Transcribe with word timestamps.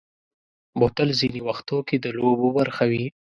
بوتل 0.79 1.09
ځینې 1.19 1.39
وختو 1.47 1.77
کې 1.87 1.97
د 2.03 2.05
لوبو 2.17 2.47
برخه 2.57 2.83
وي. 2.91 3.05